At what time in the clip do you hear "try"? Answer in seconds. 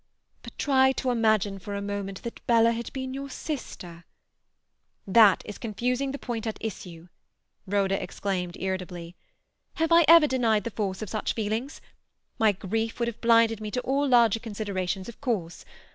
0.57-0.93